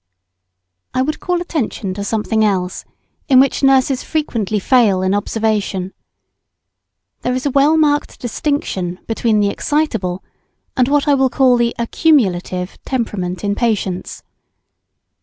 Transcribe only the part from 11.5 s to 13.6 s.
the accumulative temperament in